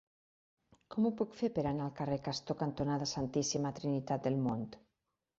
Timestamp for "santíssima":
3.11-3.73